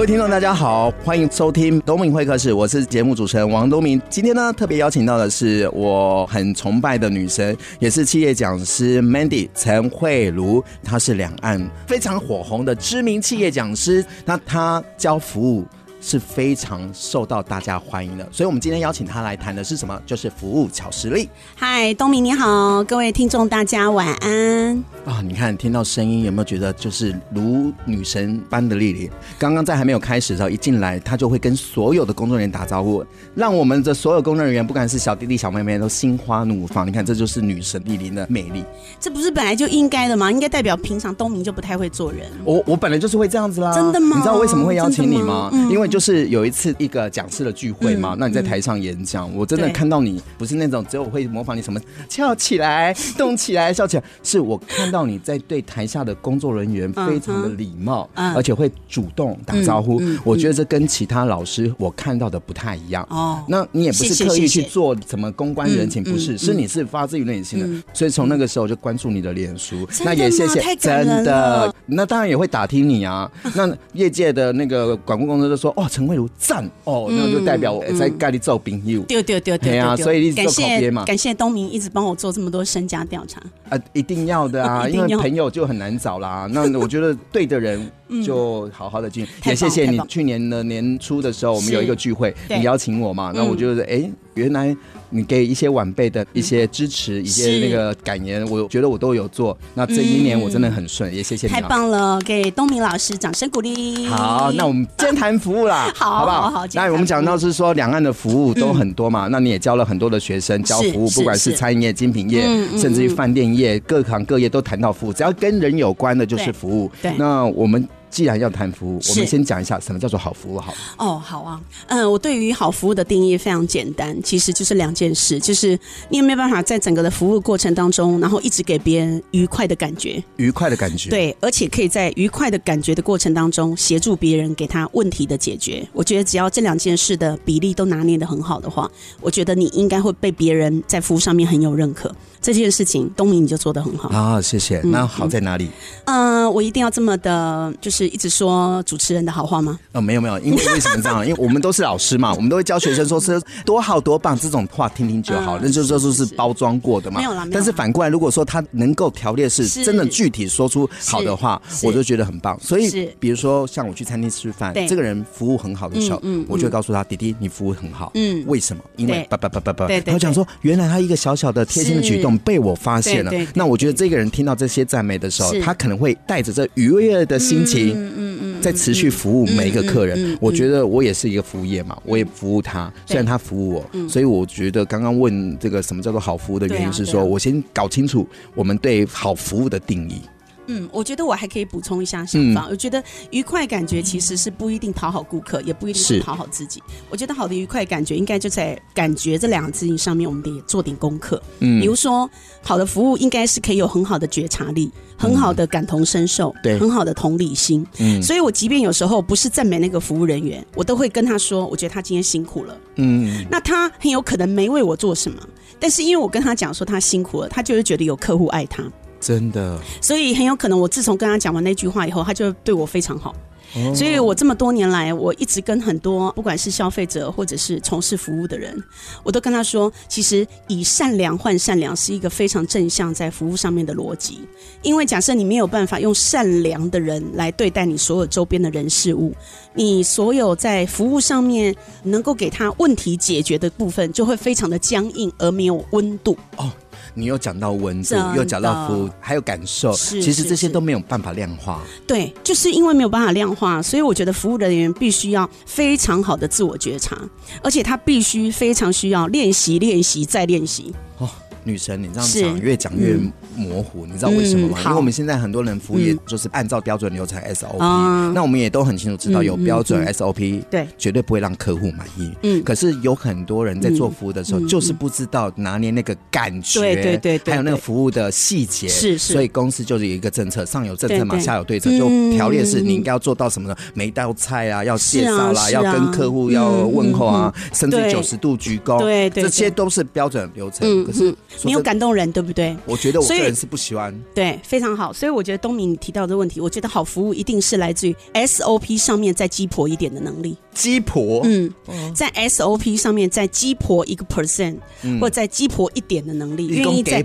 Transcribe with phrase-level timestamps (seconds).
[0.00, 4.00] 各位听众，大家好，欢迎收听东明会客室，我是节目主持人王东明。
[4.08, 14.02] 今天呢，特别邀请到的是我很崇拜的女神，也是企业讲师 Mandy 陈慧茹，她是两岸非常火红的知名企业讲师。
[14.24, 15.66] 那她教服务。
[16.00, 20.00] 是非常受到大家欢迎的，所以我们今天邀请他来谈的是什么？
[20.06, 21.28] 就是服务巧实力。
[21.54, 24.84] 嗨，东明你好，各位听众大家晚安。
[25.04, 29.10] 啊，你看听到声音有没有觉得就是如女神般的丽丽？
[29.38, 33.04] 刚刚在还没有开始的时候，一进来他就会跟所有的工作人员打招呼，
[33.34, 36.86] 让我们的所有工作人员不管是小弟弟小妹妹都心花怒放。
[36.86, 38.64] 你看，这就是女神莅临的魅力。
[38.98, 40.32] 这不是本来就应该的吗？
[40.32, 42.26] 应该代表平常东明就不太会做人。
[42.44, 43.74] 我我本来就是会这样子啦。
[43.74, 44.16] 真的吗？
[44.16, 45.50] 你知道为什么会邀请你吗？
[45.50, 60.00] 吗嗯、因为就是有一次一个讲师的聚会嘛，嗯、那你在台上演讲，嗯、我真的看到你不是那种只有会模仿你什么翘起来、动起来、笑起来，是我看到你在对台下的工作人员非常的礼貌，嗯、而且会主动打招呼。
[60.24, 63.06] 我觉得这跟其他老师我看到的不太一样。
[63.10, 67.66] 哦，那你也不是刻意去做什么公关人情，不是，是你是发自于内心的。
[67.66, 71.74] 嗯、所以从那个时候就关注你的脸书，那也谢谢，真的。
[71.86, 73.30] 那当然也会打听你啊。
[73.54, 76.28] 那业界的那个广告公司都说，哦，陈慧茹。
[76.36, 79.00] 赞哦，那就代表我在盖里做朋友。
[79.02, 81.04] 对对对对啊，所以一直做口碑嘛。
[81.04, 86.46] 感谢东明一直帮我做这么多身家调查啊，一定要的啊， 因为朋友就很难找啦。
[86.52, 87.90] 那我觉得对的人
[88.24, 89.26] 就好好的进。
[89.46, 94.76] 也谢谢你去年的年初的时候，我们有一个聚会，你邀请我嘛，那我觉得哎，原来。
[95.12, 99.58] 你给一些晚辈的一些支持，一些那个感言，我觉得我都有做。
[99.74, 101.52] 那这一年我真的很顺，也谢谢你。
[101.52, 104.06] 太棒了，给东明老师掌声鼓励。
[104.06, 106.64] 好，那我们先谈服务啦， 好，好不好？
[106.74, 112.42] 那我们讲到是说两岸的服务都很多嘛，那你也教了很多的学生教服务，不管是餐饮业、精品业，
[112.78, 116.88] 甚至于饭店业，各行各业都谈到服务，只要跟人有关的就是服务。
[117.02, 117.84] 对，那我们。
[118.10, 120.74] 既然要谈服务，我们先讲一下什么叫做好服务好。
[120.98, 125.78] 哦，好啊，嗯，我对于好服务的定义非常简单，其实就是两件事，就是
[126.08, 135.86] 你有没有办法在整个的服务过程当中，然后一直给别人愉快的感觉，愉快的感觉，对，而且可以在愉快的感觉的过程当中协助别人给他问题的解决。
[135.92, 142.14] 我觉得只要这两件事的比例都拿捏的很好的话，我觉得你应该会被别人在服务上面很有认可。
[142.42, 144.80] 这件事情，东明你就做的很好啊，谢谢。
[144.82, 145.68] 那好在哪里？
[146.06, 149.78] 嗯，呃，我一定要这么的，就是一直说主持人的好话吗？
[149.92, 151.24] 哦，没有没有，因为为什么这样？
[151.26, 157.18] 因为我们都是老师嘛，我们都会教学生说是多好多棒，这种话听听就好，那就是说是包装过的嘛。
[157.18, 162.58] 没有啦，但是反过来，如果说他能够条列是真的具体说出好的话，我就觉得很棒。
[162.60, 168.82] 所以，比如说像我去餐厅吃饭，这个人服务很好的时候，我就会告诉他：“弟弟，你服务很好。”嗯，为什么？
[168.96, 172.30] 因为叭叭叭叭叭，他讲说，原来他一个小小的贴心的举动。
[172.42, 180.36] 被我发现了，那我觉得这个人听到这些赞美的时候，他可能会带着这愉悦的心情，嗯嗯在持续服务每一个客人。
[180.40, 190.20] 我觉得我也是一个服务业嘛，我也服务他，虽然他服务我，所以我觉得刚刚问这个什么叫做好服务的原因是说，我先搞清楚我们对好服务的定义。
[190.70, 192.66] 嗯，我觉得我还可以补充一下想法。
[192.66, 196.80] 嗯、我觉得愉快感觉其实是不一定讨好顾客，也不一定是讨好自己。
[197.10, 201.42] 我觉得好的愉快感觉应该就在“感觉”这两个字上面，我们得做点功课。
[201.58, 202.30] 嗯，比如说
[202.62, 207.84] 好的服务应该是可以有很好的觉察力，很好的感同身受，对、嗯，很好的同理心。
[207.98, 212.76] 嗯，所以我即便有时候不是赞美那个服务人员，我都会跟他说，我觉得他今天辛苦了。
[212.96, 215.40] 嗯，那他很有可能没为我做什么，
[215.78, 218.84] 但是因为我跟他讲说他辛苦了，他就会觉得有客户爱他。
[219.20, 223.34] 真的，所以很有可能，我自从跟他讲完那句话以后，他就对我非常好。
[223.76, 228.76] 哦、所以我这么多年来，我一直跟很多不管是消费者或者是从事服务的人，
[229.22, 234.40] 我都跟他说，其实以善良换善良是一个非常正向在服务上面的逻辑。
[234.82, 239.32] 因为假设你没有办法用善良的人来对待你所有周边的人事物，
[239.72, 246.36] 你所有在服务上面能够给他问题解决的部分，就会非常的僵硬而没有温度。
[246.56, 246.72] 哦。
[247.20, 251.80] 你又讲到温度，又讲到服务，还有感受，是其实这些都没有办法量化。
[252.06, 257.18] 对，就是因为没有办法量化，所以我觉得服务人员必须要非常好的自我觉察，
[257.62, 260.94] 而且他必须非常需要练习、练习再练习。
[261.18, 261.28] 哦，
[261.64, 263.16] 女神，你这样讲越讲越
[263.56, 264.78] 模糊，你知道为什么吗？
[264.84, 272.32] 因为我们现在很多人服务业就是按照标准流程 SOP，那我们也都很清楚知道有标准 SOP，对，绝对不会让客户满意。
[272.42, 283.76] 嗯，可是有很多人在做服务的时候，就是不知道拿捏那个感觉，对对对，还有那个服务的细节，是是，所以公司就是有一个政策，上有政策嘛，下有对策，就条列是你应该要做到什么呢？
[283.94, 291.04] 每一道菜啊要介绍啦，要跟客户要问候啊，甚至九十度鞠躬，对对，这些都是标准流程。
[291.04, 291.34] 可是
[291.64, 292.76] 没有感动人，对不对？
[292.86, 294.14] 我觉得我个人是不喜欢。
[294.34, 295.12] 对，非常好。
[295.12, 300.56] 所以我觉得东明你提到的问题，我觉得好服务一定是来自于 SOP 上面再鸡婆一点的能力。
[300.72, 301.72] 鸡婆，嗯，
[302.14, 304.76] 在 SOP 上面再鸡婆一个 percent，
[305.20, 307.22] 或者再鸡婆一点的能力，愿意在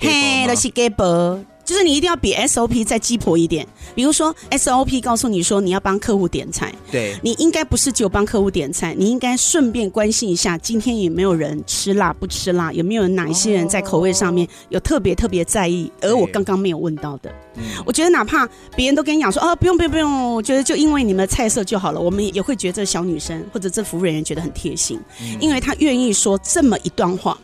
[0.00, 1.38] 嘿，都是给婆。
[1.66, 17.34] 就是你一定要比 SOP 再鸡婆一点，比如说 SOP 告诉你说你要帮客户点菜，对，你应该不是只有帮客户点菜，你应该顺便关心一下今天有没有人吃辣不吃辣，有没有哪一些人在口味上面有特别特别在意，而我刚刚没有问到的。
[17.84, 25.00] 我觉得哪怕别人都跟你讲说哦，不用不用不用，我觉得就因为你们的菜色就好了，我们也会觉得这小女生或者这服务人员觉得很贴心，
[25.40, 27.38] 因为她愿意说这么一段话。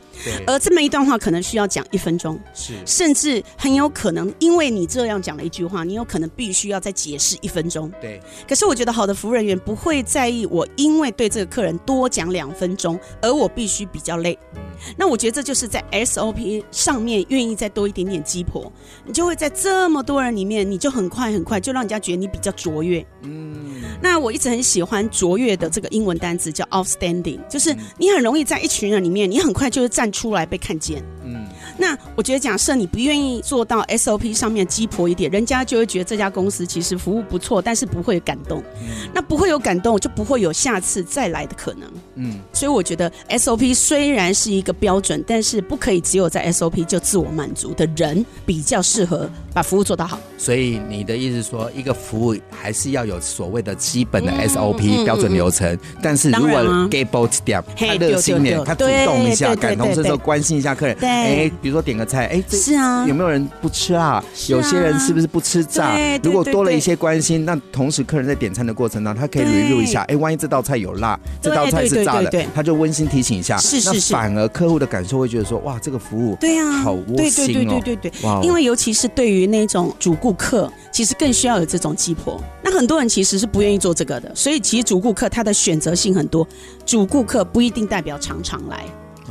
[0.46, 7.90] 而这么一段话可能需要讲一分钟，是，甚至很有可能因为你这样讲了一句话，你有可能必须要再解释一分钟。
[8.00, 8.20] 对。
[8.46, 14.38] 可是我觉得好的服务人员不会在意我因为对这个客人多讲两分钟，而我必须比较累。
[14.54, 14.60] 嗯。
[14.96, 18.70] 那我觉得这就是在 SOP 上面愿意再多一点点鸡婆，
[19.04, 23.04] 你就会在这么多人里面，你就很快很快就让人家觉得你比较卓越。
[23.22, 23.82] 嗯。
[24.00, 31.02] 那我一直很喜欢卓越的这个英文单词叫 outstanding，就是你很容易在一群人里面，你很快就是站出来被看见。
[31.24, 31.46] 嗯。
[31.78, 38.62] 那我觉得，假设你不愿意做到 SOP 上面鸡婆一点，人家就会觉得这家公司其实服务不错，但是不会有感动。
[38.80, 39.08] 嗯。
[39.14, 41.90] 那不会有感动，就不会有下次再来的可能。
[42.16, 42.38] 嗯。
[42.52, 50.18] 所以我觉得 SOP 虽然是一个标准，但是不可以只有在 SOP 就自我满足的人比较适合把服务做到好。
[50.38, 60.96] 所以你的意思说，一个服务还是要有所谓的基本的 SOP 标准流程，但是如果给 both 点，他热心点，他主动一下，感同身受，关心一下客人。
[61.00, 64.22] 哎，比如说点个菜，哎，是啊，有没有人不吃啊？
[64.48, 65.96] 有些人是不是不吃炸？
[66.22, 73.56] 如果多了一些关心，那同时客人在点餐的过程当中，他可以 review 一下，哎，万一这道菜有辣，这道菜是炸的，他就温馨提醒一下。
[73.58, 77.14] 是是是，反而客户的感受会觉得说，哇，这个服务对呀，好窝心哦。
[77.16, 82.42] 对对对对对，哇，因为尤其是对于那种主顾客，其实更需要有这种鸡婆。
[82.62, 86.46] 那很多人其实是不愿意做这个的，所以其实主顾客他的选择性很多，
[86.86, 88.84] 主顾客不一定代表常常来。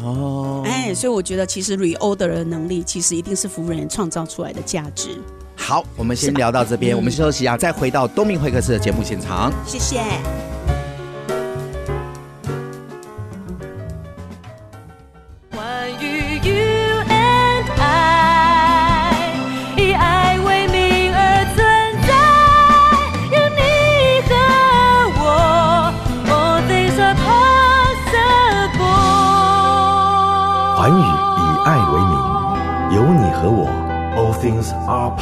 [0.03, 5.09] 哦，哎，所以我觉得其实 reorder 的能力，其实一定是服务人员创造出来的价值。
[5.55, 9.53] 好，我们先聊到这边，我们休息一下，再回到东明会客室的节目现场。
[9.67, 10.01] 谢谢。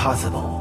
[0.10, 0.60] Possible.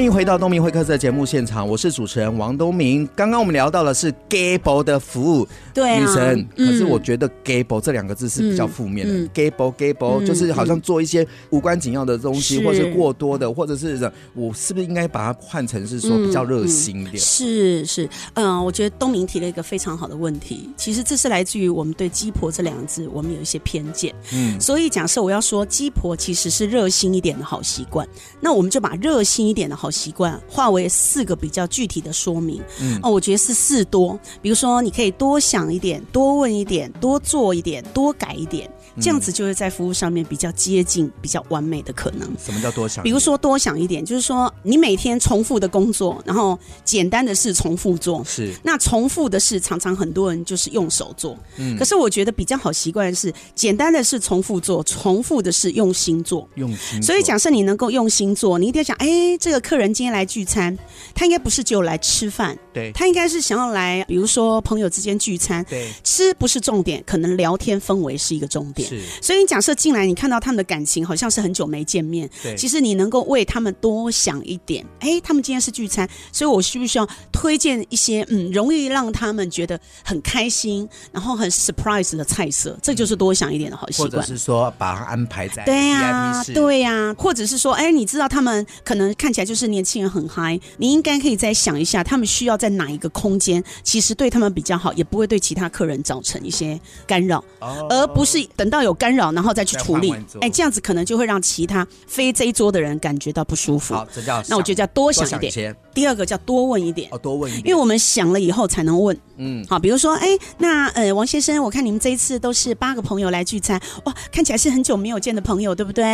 [0.00, 3.06] 欢迎回到东明会客室的节目现场，我是主持人王东明。
[3.14, 6.48] 刚刚我们聊到的是 “gable” 的服务，对、啊、女神。
[6.56, 9.28] 可是我觉得 “gable” 这两个字是比较负面的。
[9.28, 17.18] “gable gable” 就是好像做一些无关紧要的东西，嗯、或是过多的，或者是我是不是应该把它换成是说比较热心一点？
[17.18, 20.70] 是是，嗯、呃，我觉得东明提了一个非常好的问题。
[20.78, 24.14] 其实这是来自于我们对“鸡婆”这两个字，我们有一些偏见。
[24.32, 28.08] 嗯，所以假设我要说“鸡婆”其实是热心一点的好习惯，
[28.40, 29.76] 那我们就把热心一点的。
[29.76, 32.62] 好习惯化为四个比较具体的说明。
[32.80, 34.18] 嗯，哦，我觉得是四多。
[34.40, 38.70] 比如说，你可以多想一点，多问一点，多做一点，多改一点。
[39.00, 42.28] 这样子就是在服务上面比较接近、比较完美的可能。
[42.42, 43.04] 什么叫多想？
[43.04, 48.24] 比如说多想一点，就是说你每天重复的工作，然后简单的事重复做。
[48.24, 48.52] 是。
[48.62, 51.36] 那重复的事常常很多人就是用手做。
[51.56, 51.76] 嗯。
[51.76, 56.48] 可是我觉得比较好习惯的是简单的事重复做，重复的事用心做。
[56.56, 57.02] 用心。
[57.02, 60.76] 所以假设你能够用心做，你一定要想，哎，这个客人今天来聚餐，
[61.14, 62.58] 他应该不是只有来吃饭。
[62.72, 68.88] 对，他应该是想要来，比如说朋友之间聚餐，对，吃不是重点，可能聊天氛围是一个重点。
[68.88, 74.84] 是，所以你假设进来，你看到他们的感情好像是很久没见面，对，其实你能够为他们多想一点。
[75.00, 82.78] 哎，他们今天是聚餐，所以我需不需要推荐一些嗯，容易让他们觉得很开心，然后很 surprise 的菜色？
[82.82, 84.10] 这就是多想一点的好习惯。
[84.10, 100.14] 或者是说把它安排在对呀、啊，对呀、啊，或者是说，哎，你知道他们可能看起来就是年轻人很嗨，你应该可以再想一下，他们需要在哪一个空间，其实对他们比较好，也不会对其他客人造成一些干扰，哦、而不是等到有干扰然后再去处理。
[100.42, 103.94] 哎，这样子可能就会让其他非这一桌的人感觉到不舒服。
[103.94, 105.74] 好，这叫那我觉得叫多想一点。
[105.94, 107.08] 第二个叫多问一点。
[107.12, 109.16] 哦，多问一点，因为我们想了以后才能问。
[109.42, 110.28] 嗯，好，比如说，哎，
[110.58, 116.04] 那呃，王先生，我看你们这一次都是八个朋友来聚餐，哇，看起来是很久没有见的朋友，对不对？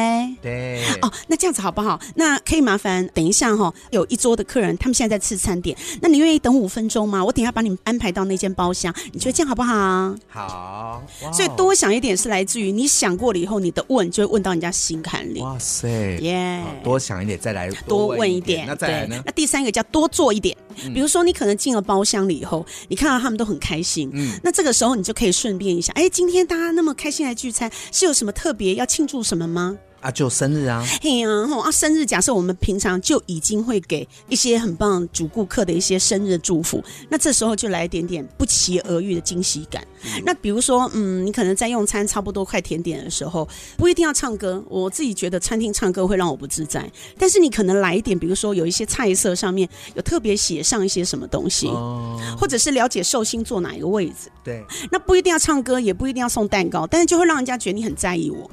[0.41, 0.85] 对。
[1.03, 2.01] 哦，那这样子好不好？
[2.15, 7.25] 那可以麻烦等一下哈、哦，有一桌的客人，他们现在在吃餐点，那你愿意等五分钟吗？
[7.25, 10.15] 我等一下把你们安排到那间包厢，你觉得这样好不好？
[10.29, 11.03] 好。
[11.33, 15.41] 所以多想一点是来自于你想过了以后，你的问就会问到人家心坎里。
[15.41, 18.61] 哇塞，耶、多想一点，再来多问一点。
[18.61, 19.21] 一点那再来呢？
[19.27, 20.57] 那第三个叫多做一点。
[20.95, 29.77] 比如说，你可能进了包厢里以后，你看到他们都很开心，嗯，那这个时候你就可以顺便一下，哎，今天大家那么开心来聚餐，是有什么特别要庆祝什么吗？
[30.07, 30.87] 啊，就生日啊！
[31.03, 32.07] 嘿呀，吼啊，生日！
[32.07, 39.85] 假设我们平常就已经会给一些很棒主顾客的一些生日祝福，那这时候就来一点点不期而遇的惊喜感。
[40.05, 40.23] 嗯。
[40.25, 44.63] 那比如说，嗯，你可能在用餐差不多快甜点的时候，不一定要唱歌。
[44.69, 54.31] 我自己觉得餐厅唱歌会让我不自在，但是你可能来一点，比如说有一些菜色上面有特别写上一些什么东西，哦，或者是了解寿星坐哪一个位置。
[54.45, 58.49] 对，那不一定要唱歌，也不一定要送蛋糕，但是就会让人家觉得你很在意我。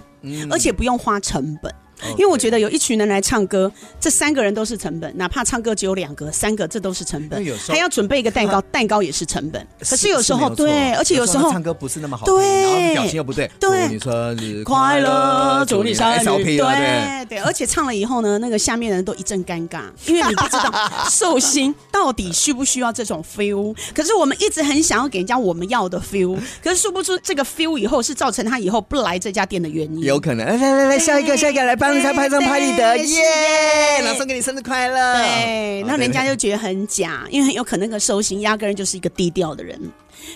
[0.50, 1.74] 而且不用花成本。
[2.12, 7.44] 因为我觉得有一群人来唱歌，这三个人都是成本，哪怕唱歌只有两个、三个，这都是成本。
[7.68, 9.66] 还要准备一个蛋糕， 蛋糕也是成本。
[9.80, 13.50] 可是有时候对，而且有时候唱歌不是那么好听，然后表情又不对。
[13.60, 16.24] 对，祝你生日快乐，祝你生日。
[16.24, 20.72] 对对对，而且唱了以后呢，那个下面人都一阵尴尬，因为你不知道
[21.10, 23.76] 寿星到底需不需要这种 feel。
[23.94, 30.02] 可是我们一直很想要给人家我们要的 feel，可是说不出这个 feel 以后是造成他以后不来这家店的原因。
[30.02, 30.44] 有可能。
[30.44, 32.04] 来来来来，下一个下一个来帮。
[32.04, 33.24] 才拍张拍立得，耶！
[34.02, 35.16] 然后送给你生日快乐。
[35.16, 39.80] 对，那人家就觉得很假，因为很有可能那个寿星压根就是一个低调的人。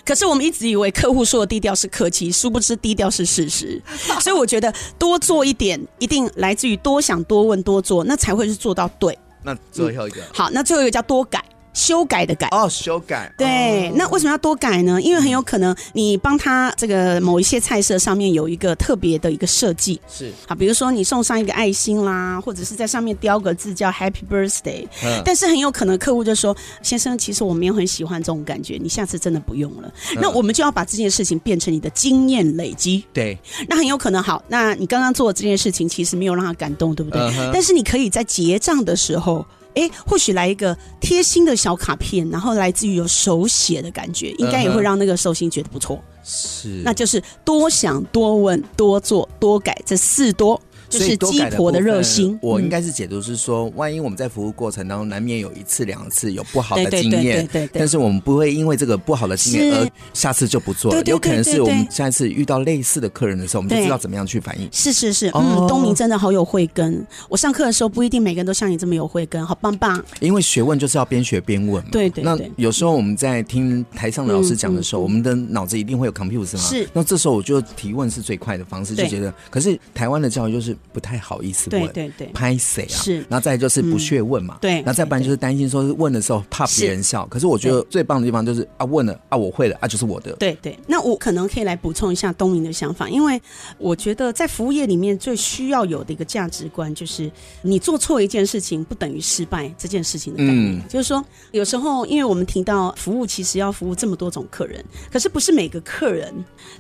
[0.06, 3.82] 可是我们一直以为客户说的低调是客气，殊不知低调是事实。
[4.22, 9.18] 所以我觉得多做一点，一定来自于多想、多问、多做，那才会是做到对。
[9.44, 11.44] 那最后一个，嗯、好，那最后一个叫多改。
[11.78, 12.48] 修改的改。
[12.48, 13.32] 哦，修改。
[13.38, 15.00] 对、哦，那为什么要多改呢？
[15.00, 20.34] 因为很有可能你帮他这个某一些菜色上面有一个特别的一个设计，是。
[20.48, 29.94] 啊，比如说你送上一个爱心啦，或者是在上面雕个字叫 Happy Birthday，嗯，但是很有可能客户就说，先生，其实我没有很喜欢这种感觉，你下次真的不用了。
[30.16, 33.38] 嗯、那我们就要把这件事情变成你的经验累积，对，
[33.70, 37.22] 那很有可能好，那你刚刚做的这件事情其实没有让他感动，对不对？
[37.38, 39.46] 嗯、但是你可以在结账的时候。
[39.78, 46.02] 哎，或许来一个贴心的小卡片，然后来自于有手写的感觉，应该也会让那个寿星觉得不错。
[46.24, 50.60] 是，那就是多想、多问、多做、多改这四多。
[50.90, 61.02] 就是鸡婆的热心，我应该是解读是说，万一我们在服务过程当中难免有一次两次有不好的经验，但是我们不会因为这个不好的经验而下次就不做了。
[61.04, 64.68] 有可能是我们下一次遇到类似的客人的时候，我们就知道怎么样去反应。
[64.72, 67.06] 是是是，嗯，东明真的好有慧根。
[67.30, 70.04] 我上课的时候不一定每个人都像你这么有慧根，好棒棒。
[70.20, 71.90] 因为学问就是要边学边问嘛。
[71.92, 72.24] 对对对。
[72.24, 76.64] 那有时候我们在听台上的老师讲的时候，我们的脑子一定会有 confuse 嘛。
[76.64, 76.88] 是。
[76.94, 81.70] 那这时候我就提问是最快的方式，就觉得，可是台湾的教育就是不太好意思。
[81.70, 82.98] 对对对，拍谁啊？
[82.98, 84.56] 是，然后再就是不屑问嘛。
[84.56, 87.26] 嗯、对，然后再不然就是担心说问的时候怕别人笑。
[87.28, 90.32] 可是我觉得最棒的地方就是啊，问了啊，我会了啊，就是我的。
[90.34, 93.42] 对对，那我可能可以来补充一下东明的想法，因为
[93.78, 97.32] 我觉得在服务业里面最需要有的一个价值观就是，
[97.62, 100.78] 你做错一件事情不等于失败这件事情的概念。
[100.78, 106.34] 嗯、就是说，有时候因为我们提到服务，其实要服务这么多种客人，可是不是每个客人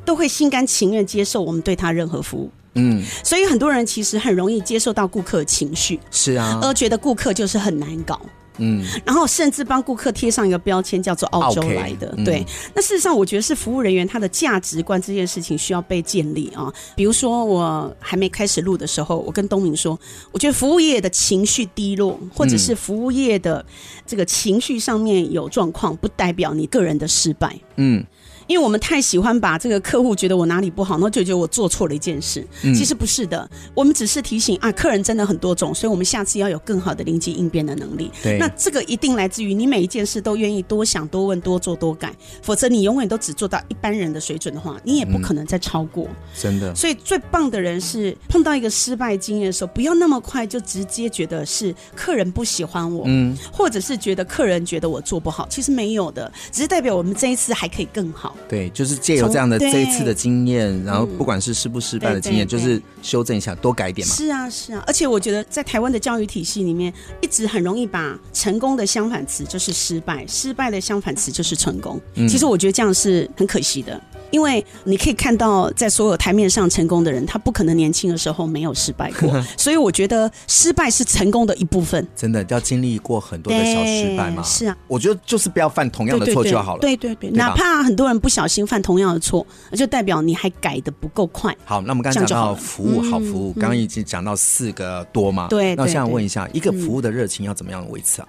[0.05, 2.49] 都会心甘情愿接受我们对他任何服务。
[2.77, 8.19] 嗯，所以很多人其实很容易接受到顾客的情绪，是啊，而觉得顾客就是很难搞，
[8.59, 12.45] 嗯，然后甚至帮顾客贴上一个标签叫做澳洲来的，嗯、对。
[12.73, 16.71] 那事实上，我觉得是服务人员他的价值观这件事情需要被建立啊。
[16.95, 19.99] 比如说，我还没开始录的时候，我跟东明说，
[20.31, 23.63] 我觉得服务业的情绪低落，或者是服务业的
[24.05, 28.03] 这个情绪上面有状况，不代表你个人的失败，嗯。
[28.47, 32.45] 因为我们太喜欢把这个客户觉得我哪里不好，然后就觉得我做错了一件事。
[32.63, 38.09] 嗯、其实不是的，我们只是提醒啊，客人真的很多种，所以我们下次要有更好的临机应变的能力。
[38.23, 46.05] 对，那这个一定来自于你每一件事都愿意多想、多问、多做、多改，否则你永远都只做到一般人的水准的话，你也不可能再超过。
[46.05, 46.73] 嗯、真的。
[46.73, 58.35] 所以最棒的人是碰到一个失败经验的时候，不要那么快就直接觉得是客人不喜欢我，嗯，或者是觉得客人觉得我做不好，其实没有的，只是代表我们这一次还可以更好。
[58.47, 64.13] 对，就是借由这样的这一次的经验，然后不管是失不失败的经验，嗯、就是修正一下，多改一点嘛。
[64.15, 71.99] 是啊，是啊，而且我觉得在台湾的教育体系里面，一直很容易把成功的相反词就是失败，失败的相反词就是成功。
[72.15, 74.01] 嗯、其实我觉得这样是很可惜的。
[74.31, 79.43] 因为你可以看到，在所有台面上成功的人，他不可能年轻的时候没有失败过。
[79.57, 82.05] 所以我觉得失败是成功的一部分。
[82.15, 84.43] 真的要经历过很多的小失败吗？
[84.43, 86.81] 是啊，我觉得就是不要犯同样的错就好了。
[86.81, 91.55] 对对对，哪怕很多人不小心犯同样的错，那就代表你还改的不够快。
[91.65, 95.47] 好，那我们刚才讲到服务，好服务，刚刚已经讲到四个多嘛。
[95.47, 95.75] 对。
[95.75, 98.27] 那我现在问一下，一个服务的热情要怎么样维持啊？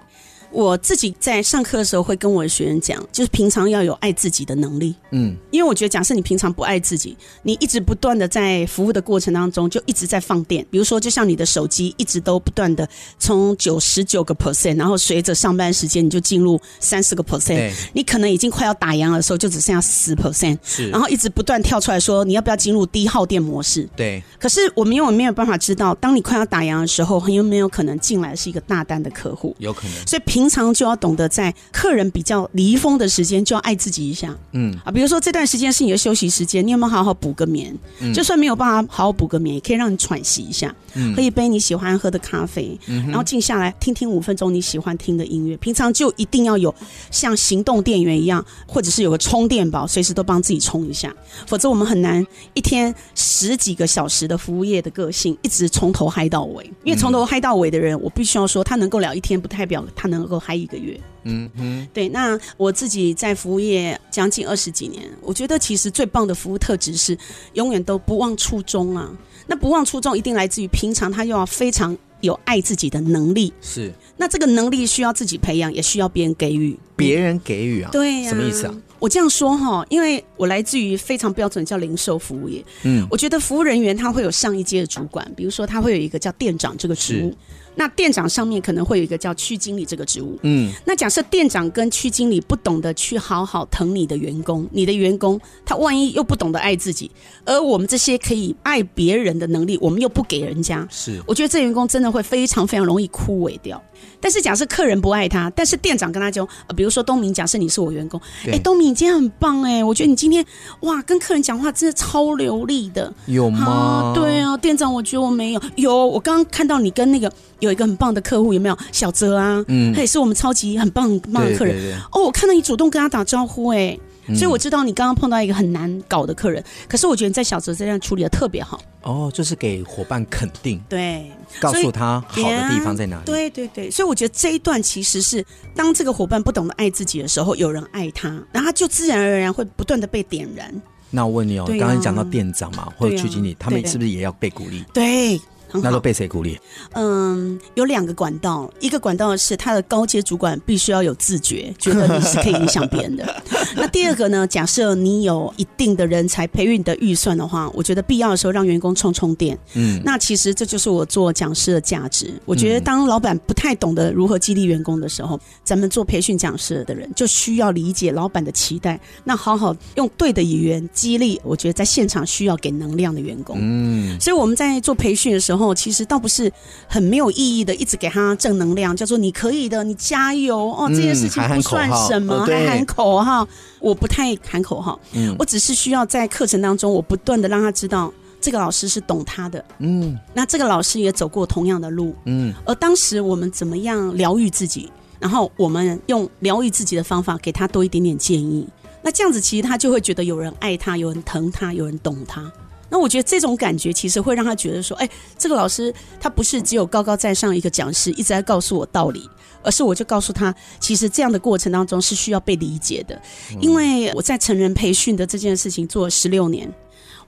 [0.51, 4.95] 我自己在上课的时候会跟我的学员讲，就是平常要有爱自己的能力。
[5.11, 10.65] 嗯，因为我觉得，假设你平常不爱自己，你一直不断的在服务的过程当中就一直在放电。
[10.69, 12.87] 比如说，就像你的手机一直都不断的
[13.17, 23.87] 从九十九个 percent，然后随着上班时间你就进入三十个 percent，你可能已经快要打烊的时候就只剩下十 percent，是，然后一直不断跳出来说你要不要进入低耗电模式？
[23.95, 24.21] 对。
[24.39, 29.55] 可是我们因为没有办法知道，当你快要打烊的时候，很有没有可能进来是一个大单的客户？
[29.59, 30.07] 有可能。
[30.07, 34.33] 所以平平常就要懂得在客人比较离峰的时间，就要爱自己一下。
[34.53, 37.77] 嗯啊，比如说这段时间是你的休息时间，你有没有好好补个眠？
[37.99, 40.73] 嗯，就算没有办法好好补个眠，也可以让你喘息一下。
[40.93, 45.57] 嗯，喝一杯你喜欢喝的咖啡，嗯，然后静下来听听五分钟你喜欢听的音乐。
[45.57, 46.73] 平常就一定要有
[47.11, 51.13] 像行动电源一样，或者是有个充电宝，随时都帮自己充一下。
[51.47, 56.63] 否则我们很难一天十几个小时的服务业的个性，一直从头嗨到尾。
[56.85, 60.97] 因为从头嗨到尾的人，我必须要说，他能够聊一天，不代表他能够嗨一个月。
[61.23, 62.07] 嗯嗯，对。
[62.07, 67.17] 那我自己在服务业将近二十几年，我觉得其实最棒的服务特质是
[67.53, 69.11] 永远都不忘初衷啊。
[69.47, 73.51] 那不忘初衷，一定来自于平常他又要非常有爱自己的能力。
[73.61, 73.91] 是。
[74.15, 76.77] 那这个能力需要自己培养，也需要别人给予。
[76.95, 77.89] 别人给予啊？
[77.91, 78.29] 对呀。
[78.29, 78.75] 什么意思啊？
[78.99, 82.63] 我这样说哈，因为我来自于非常标准叫零售服务业。
[82.83, 83.07] 嗯。
[83.09, 87.35] 我觉得服务人员他会有上一阶的主管，比如说他会有一个叫店长这个职务。
[87.79, 97.09] 那店长上面可能会有一个叫区经理这个职务，嗯，那假设店长跟区经理不懂得去好好疼你的员工，你的员工他万一又不懂得爱自己，
[97.45, 103.81] 而我们这些可以爱别人的能力，我们又不给人家，是，我觉得这员工真的会非常非常容易枯萎掉。
[104.21, 110.45] 但是假设客人不爱他，但是店长跟他讲，呃，比如说东明，假设你是我员工，哎对，东明你今天很棒哎，我觉得你今天
[110.81, 113.65] 哇跟客人讲话真的超流利的，有吗？
[113.65, 118.77] 啊对啊，店长，我觉得我没有，有，我刚刚看到你跟那个有一个很棒的客户，有没有？
[118.91, 123.97] 小泽啊，嗯，他也是我们超级很棒很棒的客人，对对对哦，我看到你主动跟他打招呼哎。
[124.35, 128.79] 所以我知道你刚刚碰到一个很难搞的客人，可是我觉得你在小泽这样处理的特别好。
[129.01, 133.23] 哦，就是给伙伴肯定，对，告诉他好的地方在哪里。
[133.25, 135.43] 对对对，所以我觉得这一段其实是
[135.75, 140.79] 当这个伙伴不懂得爱自己的时候，有人爱他，然后他就自然而然会不断的被点燃。
[141.09, 144.85] 那我问你哦，刚刚讲到店长嘛，或者区经理，他们是不是也要被鼓励？
[144.93, 145.41] 对。
[145.73, 146.59] 那都被谁鼓励？
[146.93, 153.43] 嗯，有两个管道，一个管道是他的高阶主管必须要有自觉，觉得你是可以影响别人的。
[153.75, 154.45] 那第二个呢？
[154.47, 159.57] 假设你有一定的人才培育的预算的话，我觉得必要的时候让员工充充电。
[159.73, 162.33] 嗯，那其实这就是我做讲师的价值。
[162.45, 171.39] 我觉得当老板不太懂得如何激励员工的时候，咱们做培训讲师的人就需要理解老板的期待，那好好用对的语言激励。
[171.43, 173.57] 我觉得在现场需要给能量的员工。
[173.59, 175.69] 嗯，所以我们在做培训的时候。
[175.79, 176.51] 其实倒不是
[176.87, 183.47] 很没有意义的，一直给他正能量，叫做你可以的，你加油哦，这件事情不算什么，还喊口号。
[183.79, 198.67] 我不太喊口号，嗯，我只是需要在课程当中，我不断的让他知道这个老师是懂他的，嗯，那这个老师也走过同样的路，嗯，而当时我们怎么样疗愈自己，然后我们用疗愈自己的方法给他多一点点建议，
[199.01, 202.51] 那这样子其实他就会觉得有人爱他，有人疼他，有人懂他。
[202.91, 209.29] 那我觉得这种感觉其实会让他觉得说，哎，这个老师他不是只有高高在上一个讲师一直在告诉我道理，
[209.63, 213.19] 而是我就告诉他，其实这样的过程当中是需要被理解的。
[213.59, 216.71] 因为我在成人培训的这件事情做了十六年，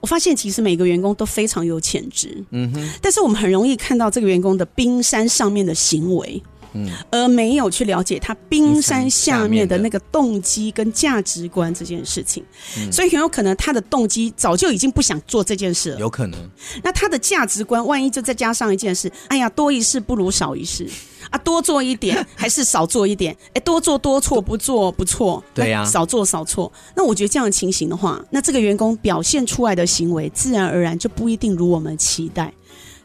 [0.00, 6.42] 我发现其实每个员工都非常有潜质，嗯哼，但是我们很容易看到这个员工的冰山上面的行为。
[6.74, 12.42] 嗯，而没有去了解他冰山下面的那个动机跟价值观这件事情，
[12.78, 16.00] 嗯、所以很有可能他的动机早就已经不想做这件事了。
[16.00, 16.40] 有可能。
[16.82, 20.88] 那他的价值观，万一就再加上一件事，哎呀，多一事不如少一事
[21.32, 23.36] 啊，多做一点 还是少做一点？
[23.54, 26.70] 哎，多做多错，不做不错，对呀，少做少错。
[26.94, 32.52] 那我觉得这样的情形的话，那这个员工表现出来的行为，自然而然就不一定如我们期待。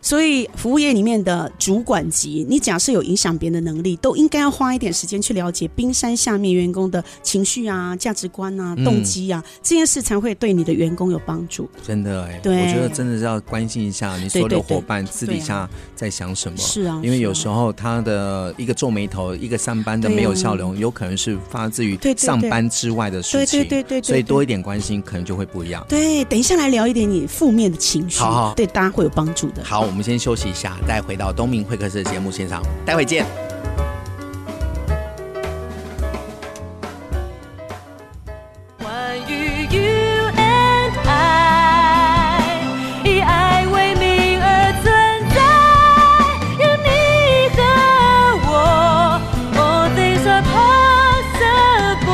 [0.08, 11.70] 所以，服务业里面的主管级，你假设有影响别人的能力，都应该要花一点时间去了解冰山下面员工的情绪啊、价值观啊、动机啊，这件事才会对你的员工有帮助。
[11.86, 16.58] 真的哎，对，我觉得真的是要关心一下你所有的伙伴私底下在想什么。
[16.58, 23.60] 是啊，因为有时候他的一个皱眉头，一个上班的没有笑容，有可能是发自于上班之外的事情。
[23.60, 25.86] 对对对，所以多一点关心，可能就会不一样。
[25.90, 29.62] 对，等一下来聊一点你负面的情绪，好，对大家会有帮助的。
[29.66, 29.86] 好。
[29.98, 33.26] 我们先休息一下，再回到东明会客室的节目现场，待会见。
[38.78, 42.44] 关于 you and I，
[43.06, 44.94] 以爱为名而存
[45.34, 45.42] 在，
[46.62, 47.60] 有你和
[48.46, 49.20] 我
[49.58, 52.06] ，All things are possible。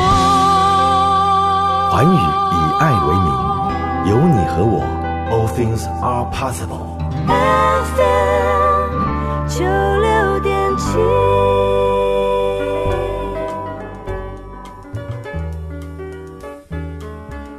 [1.92, 3.28] 环宇以爱为名，
[4.08, 4.80] 有你和我
[5.30, 6.93] ，All things are possible。
[7.26, 8.98] FM
[9.48, 10.98] 九六点七，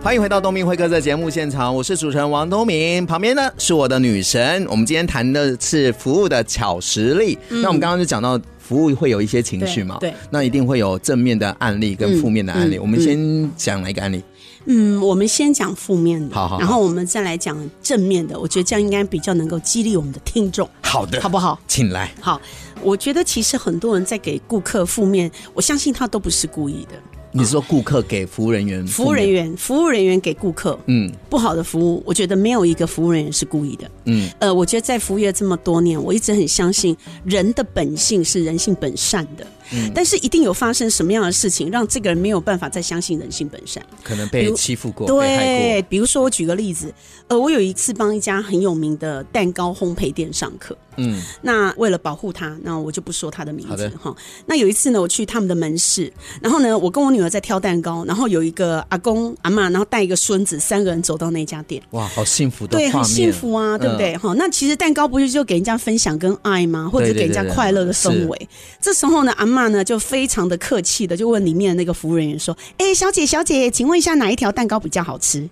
[0.03, 4.63] 欢迎回到东明会客的节目现场，我是主持人王东明，旁边呢是我的女神。
[4.69, 7.35] 我们今天谈的是服务的巧实力。
[7.49, 12.75] 嗯、那我们刚刚就讲到服务会有一些情绪嘛，对，对那一定会有正面的案例跟负面的案例。
[12.75, 14.23] 嗯嗯、我们先讲哪一个案例？
[14.65, 18.39] 嗯，我们先讲负面的，好好，然后我们再来讲正面的。
[18.39, 20.69] 我觉得这样应该比较能够激励我们的听众。
[20.81, 21.59] 好的，好不好？
[21.67, 22.11] 请来。
[22.19, 22.41] 好，
[22.81, 26.95] 我觉得其实很多人在给顾客负面，我相信他都不是故意的。
[27.37, 28.87] 你是说顾客给服务人员？
[28.87, 33.91] 服务人员，服务人员给顾客，嗯，不好的服务，我觉得没有一个服务人员是故意的。
[34.05, 39.45] 嗯，呃，我觉得在服务业这么多年，我一直很相信人的本性是人性本善的。
[39.71, 43.83] 嗯，但是一定有发生什么样的事情，让这个人没有办法再相信人性本善？
[44.03, 46.93] 可能被欺负过，对，比如说我举个例子，
[47.27, 54.15] 呃，我有一次帮一家很有名的蛋糕烘焙店上课，嗯，那为了保护他，那我就不说他的名字哈。
[54.45, 64.15] 那有一次呢，我去他们的门市，然后呢，我跟我女儿在挑蛋糕，然后有一个阿公阿妈，然后带一个孙子，三个人走到那家店，哇，好幸福的，对，很幸福啊，对不对？
[64.17, 66.89] 哈，那其实蛋糕不是就给人家分享跟爱吗？
[66.91, 68.49] 或者给人家快乐的氛围？
[68.79, 75.47] 这时候呢，阿嬷呢就非常的客气的就问里面的那个服务人员说：“哎，小姐小姐，请问一下哪一条蛋糕比较好吃？”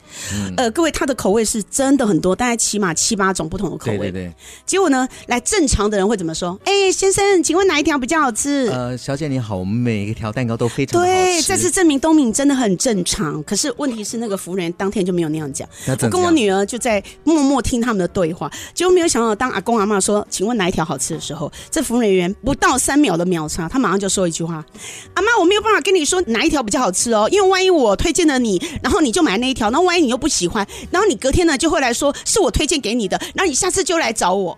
[0.57, 3.97] 呃，各位，他的口味是真的很多，大概起码七八种不同的口味。
[3.97, 4.33] 对对对。
[4.65, 6.59] 结果呢，来正常的人会怎么说？
[6.65, 8.67] 哎，先生，请问哪一条比较好吃？
[8.71, 11.11] 呃，小姐你好，我们每一条蛋糕都非常好吃。
[11.11, 13.41] 对，这次证明东敏真的很正常。
[13.43, 15.67] 可是问题是，那个服务人员当天就没有那样讲。
[15.87, 24.65] 我跟我女儿就在默默听他们的对话，结果没有想到，当阿公阿妈说“请问哪一条好吃”的时候，这服务人员不到三秒的秒差，他马上就说一句话
[25.13, 34.58] ：“阿妈，我没有办法跟你说哪一条比较好吃哦，因为万一我推荐了你，然后你就买那一条，那万一你又不喜欢，然后你隔天呢就会来说是我推荐给你的，然后你下次就来找我，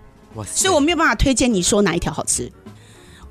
[0.51, 2.51] 所以我没有办法推荐你说哪一条好吃。”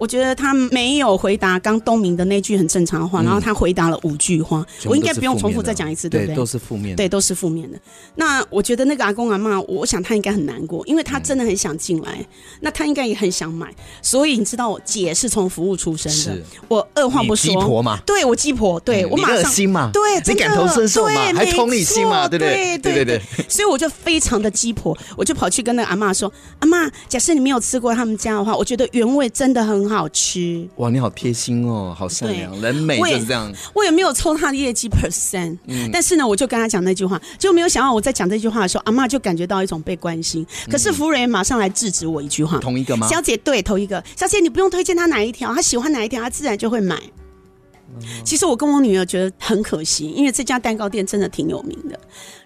[0.05, 6.37] 我觉得他没有回答刚东明的那句很正常的话，然后他回答了五句话，我应该不用重复再讲一次，对不对？
[6.37, 7.79] 都是负面的，对，都是负面的。
[8.17, 12.23] 那我觉得那个阿公阿妈，我想他应该很难过，因为他真的很想进来，
[12.61, 13.75] 那他应该也很想买。
[14.03, 22.77] 所以你知道，我姐是从服务出身的，我二话不说，鸡婆嘛，对我鸡婆，对我马上心嘛，对，你感同身受嘛，还同理心嘛，对不对？
[22.77, 23.23] 对对对。
[23.49, 33.53] 所以我就非常的鸡婆，我就跑去跟那个阿妈说：“阿妈，假设你没有吃过他们家的话，我觉得原味真的很好吃。”哇，你好贴心哦，好善良，人美就是这样。
[33.75, 40.47] 我也没有抽他的业绩 percent，嗯，但是呢，我就跟他讲那句话，就没有想到我在讲这句话的时候，阿妈就感觉到一种被关心。
[40.71, 43.09] 可是服务人员马上来制止我一句话，同一个吗？
[43.09, 44.03] 小姐，对，同一个。
[44.17, 47.01] 小姐，你不用推荐他哪一条，他喜欢哪一条，他自然就会买。
[48.25, 51.99] 其实我跟我女儿觉得很可惜，因为这家蛋糕店真的挺有名的。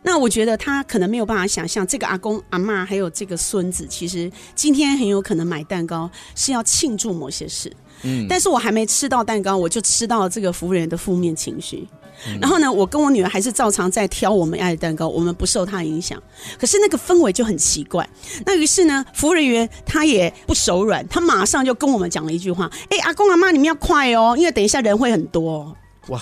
[0.02, 7.72] 那我觉得她可能没有办法想象，这个阿公阿嬷还有这个孙子，其实今天很有可能买蛋糕是要庆祝某些事。
[8.02, 11.86] 嗯，但是我还没吃到蛋糕，我就吃到了这个服务员的负面情绪。
[12.26, 16.20] 嗯、然后呢，我跟我女儿还是照常在挑我们爱的蛋糕，我们不受他影响。
[16.58, 18.08] 可是那个氛围就很奇怪。
[18.44, 25.76] 那于是呢，服务人员他也不手软，他马上就跟我们讲了一句话：“哎，阿公阿妈，你们要快哦，因为等一下人会很多。”
[26.08, 26.20] 哇！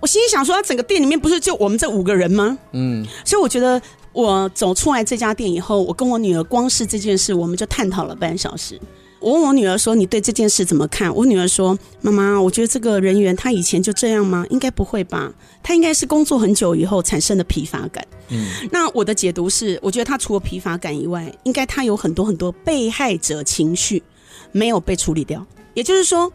[0.00, 2.56] 我心里想说，他整个店里面不是就我们这五个人吗？
[2.72, 3.06] 嗯。
[3.24, 3.80] 所以我觉得
[4.12, 8.80] 我走出来这家店以后，我跟我女儿光是这件事，我们就探讨了半小时。
[9.18, 14.46] 我问我女儿说：“你对这件事怎么看？”我女儿说：“妈妈，我觉得这个人员他以前就这样吗？
[14.50, 15.32] 应该不会吧？
[15.62, 24.02] 他应该是工作很久以后产生的疲乏感。”嗯，那我的解读是，我觉得他除了疲乏感以外，应该他有很多很多被害者情绪
[24.52, 26.32] 没有被处理掉，也就是说。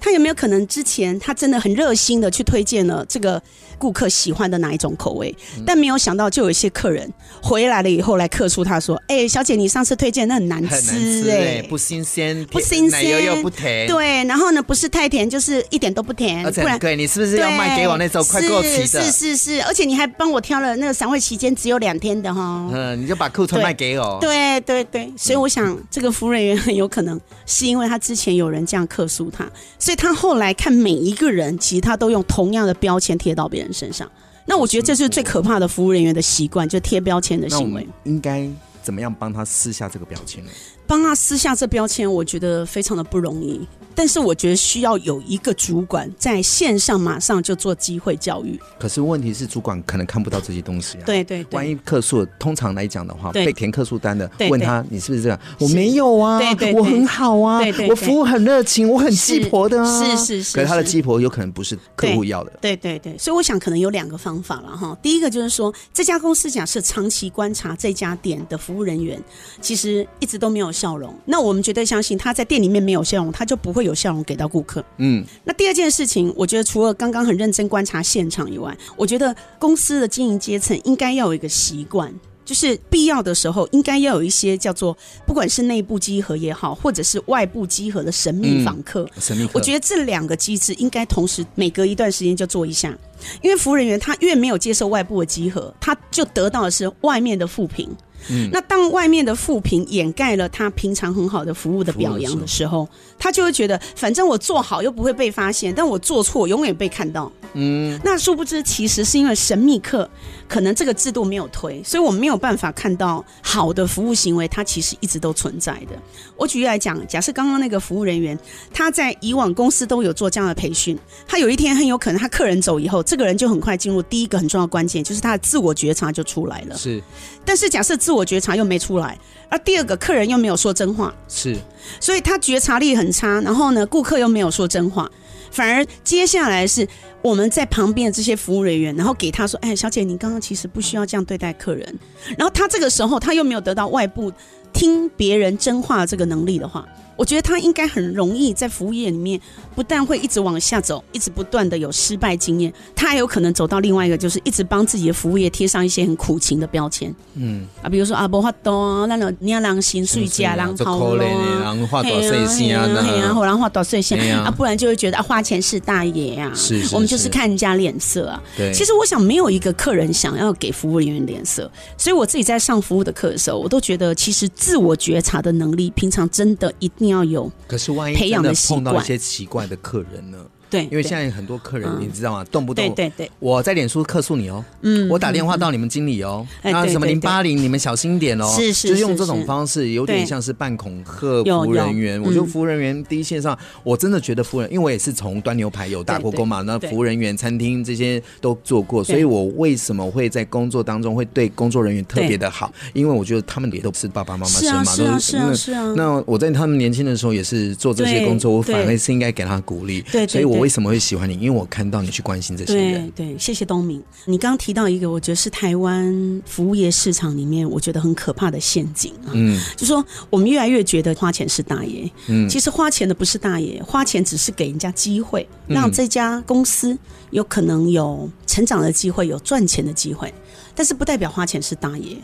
[0.00, 3.40] 他有没有可能之前他真的很热心的去推荐了这个
[3.78, 19.02] 顾客喜欢的哪一种口味，嗯、但没有想到就有一些客人回来了以后来客诉他说：“哎、欸，小姐，你上次推荐那很难吃哎、欸，不新鲜，不新鲜，奶油又不甜，对，然后呢不是太甜，就是一点都不甜，而且不然对你是不是要卖给我那时候快过期的？
[19.02, 29.46] 是是是，而且你还帮我挑了那个散会期间只有两天的哈，嗯，你就把库存卖给我，对对对，所以我想、嗯、这个服务人员很有可能是因为他之前有人这样客诉他，
[29.86, 30.72] 所以他后来看。
[30.72, 34.10] 每一个人，其实他都用同样的标签贴到别人身上。
[34.44, 37.86] 那我觉得这是最可怕的服务人员的习惯，就贴标签的行为。
[38.02, 38.48] 应该
[38.82, 40.50] 怎么样帮他撕下这个标签呢？
[40.86, 43.66] 帮他撕下这标签，我觉得非常的不容易。
[43.98, 48.60] 但是我觉得需要有一个主管在线上马上就做机会教育。
[48.78, 51.02] 可是问题是，主管可能看不到这些东西啊。
[51.06, 51.56] 对对对。
[51.56, 55.40] 万一客诉，通常来讲的话，被填客诉单的，问他你是不是这样？
[55.58, 60.04] 我没有啊，对对，我很好啊，我服务很热情，我很鸡婆的啊。
[60.04, 60.54] 是是是。
[60.54, 62.52] 可是他的鸡婆有可能不是客户要的。
[62.60, 63.16] 对对对。
[63.16, 64.94] 所以我想可能有两个方法了哈。
[65.00, 69.18] 第一个就是说，这家公司假设长期观察这家店的服务人员，
[69.62, 71.12] 其实一直都没有笑容。
[71.24, 74.84] 那我们绝对相信他在店里面没有笑容，他就不会有笑容给到顾客。
[74.98, 82.12] 嗯，那第二件事情，我觉得除了刚刚很认真观察现场以外，我觉得公司的经营阶层应该要有一个习惯，
[82.44, 89.02] 就是必要的时候应该要有一些叫做不管是内部集合也好，或者是外部集合的神秘访客。
[89.16, 89.52] 嗯，神秘客。
[89.54, 92.96] 我觉得这两个机制应该同时每隔一段时间就做一下，
[93.42, 97.90] 因为服务人员他越没有接受外部的集合，他就得到的是外面的负评。
[98.30, 107.30] 嗯，那当外面的负评掩盖了他平常很好的服务的表扬的时候，他就会觉得，反正我做好又不会被发现，但我做错永远被看到。
[107.54, 110.08] 嗯，那殊不知其实是因为神秘客
[110.48, 115.96] 可能这个制度没有推，所以我们没有办法看到好的服务行为，它其实一直都存在的。
[116.36, 118.38] 我举例来讲，假设刚刚那个服务人员
[118.72, 126.76] 他在以往公司都有做这样的培训，他有一天很有可能他客人走以后，这个人就很快进入第一个很重要的关键，就是他的自我觉察就出来了。
[126.76, 127.02] 是，
[127.44, 131.56] 但是假设自我觉察又没出来，而第二个客人又没有说真话，是，
[132.00, 133.40] 所以他觉察力很差。
[133.40, 135.10] 然后呢，顾客又没有说真话，
[135.56, 136.86] 反而接下来是
[137.22, 141.98] 我们在旁边的这些服务人员，然后给他说：“哎，小姐，你刚刚其实不需要这样对待客人。”
[142.36, 144.30] 然后他这个时候他又没有得到外部
[144.74, 146.86] 听别人真话这个能力的话。
[147.16, 149.40] 我觉得他应该很容易在服务业里面，
[149.74, 157.14] 不但会一直往下走，一直不断的有失败经验，他还有可能走到另外一个，就是一直帮自己的服务业贴上一些很苦情的标签。
[157.34, 161.24] 嗯啊，比如说啊，无法度，那种你要让薪水加，让好咯，
[161.62, 166.52] 然后花多岁钱啊，然后然后花多岁钱啊，不然就会觉得啊，花钱是大爷啊。
[166.54, 168.42] 是，我们就是看人家脸色啊。
[168.56, 177.50] 对，其实我想没有一个客人想要给服务人员脸色，所以我自己在上服务的课的时候，我都觉得其实自我觉察的能力，平常真的一定要有。
[177.66, 180.38] 可是万一真的碰到一些奇怪的客人呢？
[180.68, 182.44] 对，因为现在很多客人，你知道吗？
[182.50, 192.20] 动不动对对对，我在脸书客诉你哦，嗯，我打电话到你们经理哦，那什么零八零，你们小心点哦，是是，就用这种方式，有点像是半恐吓服务人员。
[192.20, 202.72] 我觉得服务人员第一线上，我真的觉得服务人，因为我也是从端牛排有打过工嘛，那服务人员、餐厅这些都做过，所以我为什么会在工作当中会对工作人员特别的好？
[202.92, 205.94] 因为我觉得他们也都是爸爸妈妈生嘛，都是是是啊。
[205.96, 210.02] 那我在他们年轻的时候也是做这些工作，我反而是应该给他鼓励。
[210.10, 210.55] 对，所以我。
[210.58, 211.34] 为什么会喜欢你？
[211.34, 213.10] 因为我看到你去关心这些人。
[213.10, 214.02] 对对，谢谢东明。
[214.24, 219.32] 你刚刚提到一个，我觉得是台湾服务业市场里面我觉得很可怕的陷阱啊。
[219.32, 222.10] 嗯，就说我们越来越觉得花钱是大爷。
[222.26, 226.96] 嗯，其实花钱的不是大爷，花钱只是给人家机会，让这家公司
[227.30, 230.32] 有可能有成长的机会，有赚钱的机会，
[230.74, 232.16] 但是不代表花钱是大爷。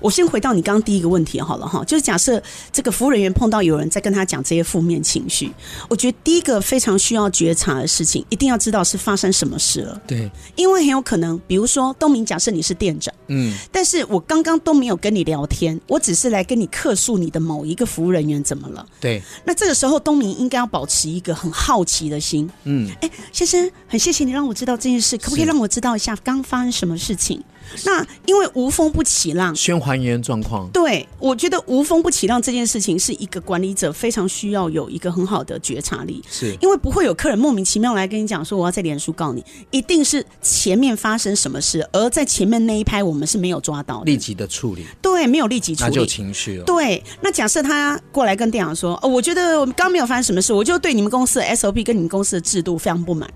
[0.00, 5.52] 我先回到你刚刚第一个问题好了哈，就是假设这个服务人员碰到有人在跟他讲这些负面情绪，
[5.88, 10.00] 我觉得第一个非常需要觉察的事情，一定要知道是发生什么事了。
[10.06, 18.86] 对，因为很有可能，比如说东明，假设你是店长，嗯，但是我刚刚都没有跟你聊天，我只是来跟你客诉你的某一个服务人员怎么了？
[19.00, 27.42] 对，那这个时候东明应该要保持一个很好奇的心，嗯，哎，先生，很谢谢你让我知道这件事，可不可以让我知道一下刚发生什么事情？
[27.84, 30.68] 那因为无风不起浪，先还原状况。
[30.72, 44.86] 对，我觉得无风不起浪这件事情是一个管理者非常需要有一个很好的觉察力，是因为不会有客人莫名其妙来跟你讲说我要在脸书告你，一定是前面发生什么事，而在前面那一拍我们是没有抓到的，立即的处理。
[45.00, 46.64] 对，没有立即处理，那就情绪了。
[46.64, 53.28] 对，那假设他过来跟店长说，哦，我觉得我们刚没有发生什么事，我就对你们公司的 SOP 跟你们公司的制度非常不满。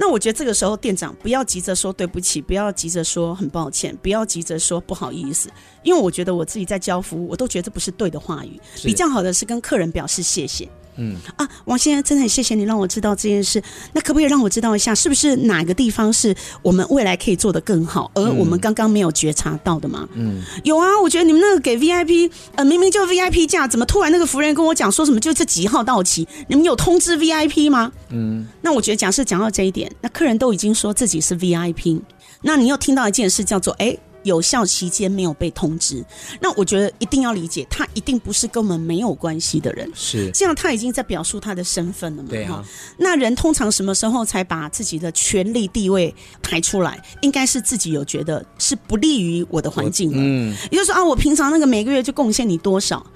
[0.00, 5.48] 那我觉得这个时候店长不要急着说对不起，不要急着说很抱歉，不要急着说不好意思，
[5.82, 8.60] 因为我觉得我自己在交服务，我都觉得这不是对的话语。
[8.82, 10.68] 比较好的是跟客人表示谢谢。
[11.00, 13.62] 嗯啊，王先生，真的很谢谢你让我知道这件事。
[13.92, 20.08] 那可不可以让我知道一下，是不是哪个地方是我们未来可以做得更好，而我们刚刚没有觉察到的吗？
[20.14, 26.26] 嗯，有啊，我觉得你们那个给 VIP，呃，明明就 VIP 价，怎么突然那个服务员跟我讲说什么就这几号到期？
[26.48, 27.92] 你们有通知 VIP 吗？
[28.08, 32.00] 嗯，那我觉得假设讲到这一点，那客人都已经说自己是 VIP，
[32.42, 33.86] 那你又听到一件事叫做哎。
[33.86, 36.04] 欸有效期间没有被通知，
[36.40, 42.28] 那我觉得一定要理解，他一定不是跟我们没有关系的人，是这样，他已经在表述他的身份了嘛？
[42.28, 42.62] 对啊。
[42.98, 47.00] 那人通常什么时候才把自己的权力地位排出来？
[47.22, 53.06] 应该是自己有觉得是不利于我的环境，嗯，也就是说啊，我平常那个每个月就贡献你多少。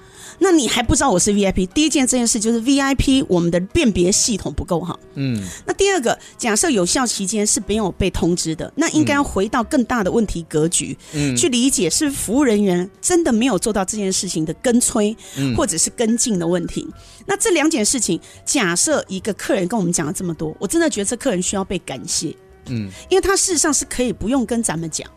[0.43, 1.65] 那你还不知道我是 VIP？
[1.67, 4.99] 第一件这件事就是 VIP，我们的辨别系统不够好。
[5.15, 5.41] 嗯。
[5.65, 16.85] 那第二个，假设有效期间是没有被通知的，那应该要回到更大的问题格局，嗯，去理解是服务人员真的没有做到这件事情的跟催，嗯，或者是跟进的问题。
[17.25, 22.35] 那这两件事情，假设一个客人跟我们讲了这么多，我真的觉得这客人需要被感谢，
[22.67, 25.09] 嗯，因为他事实上是可以不用跟咱们讲。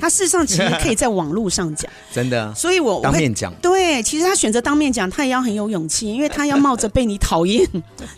[0.00, 3.52] 他事实上其实可以在网络上讲， 真的，所以我，我当面讲。
[3.62, 7.66] 对，其实他选择当面讲，他也要很有勇气，因为他要冒着被你讨厌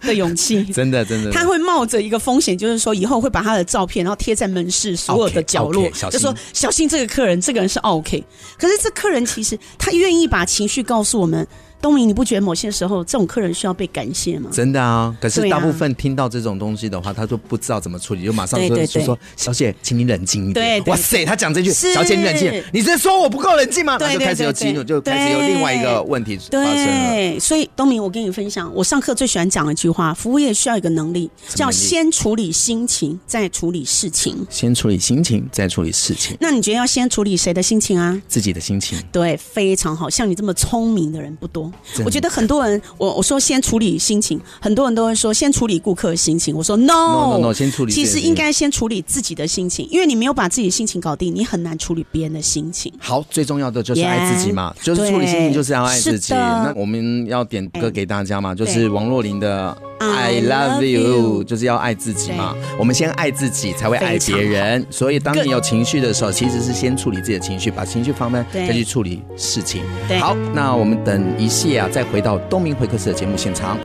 [0.02, 0.64] 的勇气。
[0.72, 8.24] 真的，真的，他会冒着一个风险，就是说以后会把他的照片，然后贴在门市所有的角落，就说小心这个客人，这个人是 OK。
[8.58, 11.46] 可是这客人其实他愿意把情绪告诉我们。
[11.80, 14.50] 东明，你不觉得某些时候这种客人需要被感谢吗？
[14.52, 23.98] 真的啊，可是大部分听到这种东西的话，他都不知道怎么处理，就马上说就说：“小姐，请你冷静一点。”对，哇塞，他讲这句：“小姐，你冷静。”你是说我不够冷静吗？
[23.98, 27.10] 他就开始有激怒，就开始有另外一个问题发生了。
[27.10, 34.46] 对，所以东明，我跟你分享，我上课最喜欢讲的一句话：服务业需要一个能力，叫先处理心情，再处理事情。
[34.50, 36.36] 先处理心情，再处理事情。
[36.40, 38.20] 那你觉得要先处理谁的心情啊？
[38.28, 38.98] 自己的心情。
[39.10, 41.69] 对，非常好，像你这么聪明的人不多。
[42.04, 46.54] 我觉得很多人，我我说先处理心情，很多人都会说先处理顾客的心情。
[46.54, 47.92] 我说 no no no，先处理。
[47.92, 52.92] 其实应该先处理自己的心情，因为你没有把自己的心情搞定，你很难处理别人的心情。
[52.98, 56.34] 好，最重要的就是爱自己嘛，yeah, 就是处理心情就是要爱自己。
[56.34, 62.56] 那我们要点歌给大家嘛，就是王若琳的 I Love You，就是要爱自己嘛。
[62.78, 64.86] 我们先爱自己，才会爱别人。
[64.90, 69.82] 所以当你有情绪的时候，其实是先处理自己的情绪，把情绪放慢，再去处理事情。
[70.18, 73.78] 好，那我们等一下啊，再回到东明会客室的节目现场。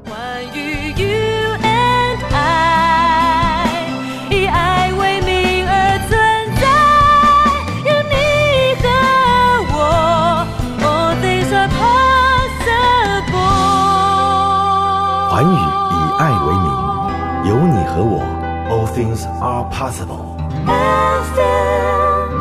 [19.46, 20.36] Are possible。
[20.66, 22.34] FM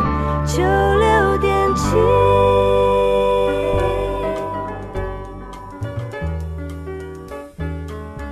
[0.46, 1.82] 九六点七。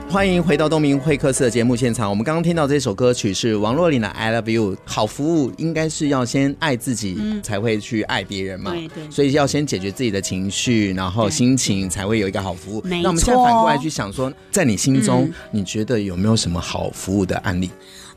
[0.09, 2.09] 欢迎回到东明会客室的节目现场。
[2.09, 4.77] 我们刚刚听到这首歌曲是王若琳的《I Love You》。
[4.87, 8.71] 好服务应该是要先爱自己，才会去爱别人嘛。
[8.71, 9.11] 对对。
[9.11, 12.83] 所以要先解决自己的情绪，然后心情才会有一个好服务。
[12.87, 17.71] 那我们现在反过来去想说，在你心中，你觉得有没有什么好服务的案例？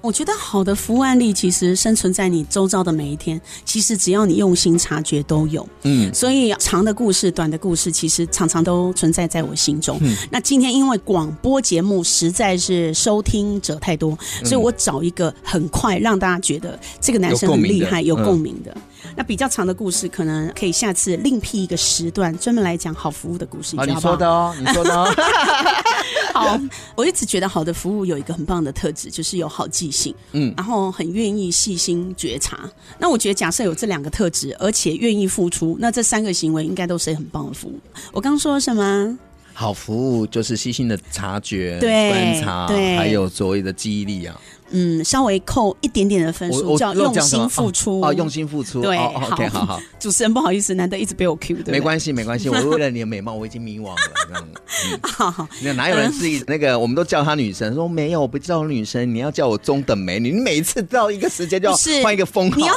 [0.06, 5.68] 我觉得好的服务案例其实生存在你周遭的每一天，其实只要你用心察觉都有。
[5.82, 9.98] 嗯，所以长的故事、短的故事，其实常常都存在在我心中。
[10.02, 18.72] 嗯，那今天因为广播节目实在是收听者太多，所以我找一个很快让大家觉得这个男生很厉害、有共鸣的。
[18.76, 18.82] 嗯
[19.15, 23.76] 那比较长的故事，可能可以下次另辟一个时段，专门来讲好服务的故事。
[23.76, 25.13] 好，你说的哦，你说的哦。
[26.34, 26.60] 好，
[26.96, 32.70] 我一直觉得好的服务有一个很棒的特质，就是有好记性，嗯，然后很愿意细心觉察。
[33.00, 37.80] 那我觉得，假设有这两个特质，而且愿意付出，那这三个行为应该都是很棒的服务。
[38.12, 39.18] 我刚说什么？
[39.54, 44.38] 好服务就是细心的察觉、对观察，对还有所谓的记忆力啊。
[44.78, 48.82] 嗯，稍微扣一点点的分数，叫用心付出哦，用心付出。
[48.82, 49.82] 对，哦，OK，好好。
[49.98, 51.72] 主持人不好意思，难得一直被我 Q 的。
[51.72, 53.96] 没关系，没关系，我为了你的美貌，我已经迷惘了。
[54.28, 55.48] 这样， 好好。
[55.62, 56.78] 那哪有人是那个？
[56.78, 60.32] 我们都叫她女神，说没有，我不叫女神，你要叫我中等美女。
[60.32, 62.76] 你每一次到一个时间就要换一个封号，你要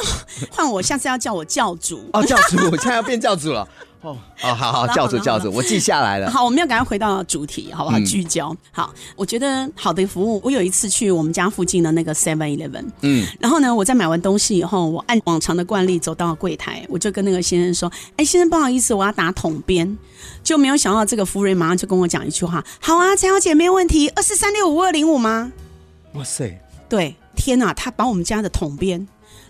[0.49, 2.09] 换我，下次要叫我教主。
[2.13, 3.67] 哦，教主，我现在要变教主了。
[4.01, 6.29] 哦哦，好好，教主教主，我记下来了。
[6.31, 7.99] 好，我们要赶快回到主题，好不好？
[8.01, 8.55] 聚焦。
[8.71, 10.39] 好，我觉得好的服务。
[10.41, 19.97] 我有一次去我们家附近的那个 Seven Eleven，嗯，然后呢，我在买完东西以后，我按往常的惯例走到柜台，我就跟那个先生说：“哎，先生，不好意思，我要打桶边。”
[20.43, 25.51] 就没有想到这个服务员马上就跟我讲一句话：“好啊，陈小姐，没有问题，二四三六五二零五吗？”
[26.15, 26.57] 哇塞，
[26.87, 29.05] 对，天哪，他把我们家的统编。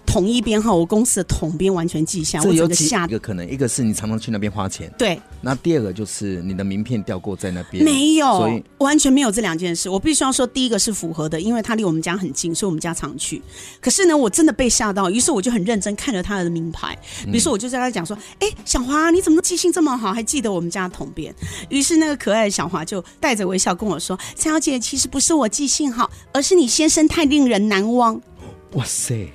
[0.09, 2.39] 统一编号，我公司的统编完全记下。
[2.39, 5.21] 这有几个可能，一个是你常常去那边花钱，对。
[5.39, 9.87] 那第二个就是你的名片掉过在那边，没有，所以完全没有这两件事。
[9.87, 13.39] 我必须要说，第一个是符合的，因为他离我们家很近，所以我们家常去。
[13.79, 16.97] 可是呢，我真的被吓到，于是我就很认真看着他的名牌。
[17.25, 21.31] 比如说，我就在他讲说：“哎、嗯，小华，你怎么记性这么好，还记得我们家的统编？”
[21.69, 28.19] 于是那个可爱的小华就带着微笑跟我说：“蔡小姐，其实不是我记性好，而是你先生太令人难忘。”
[28.73, 29.31] 哇塞！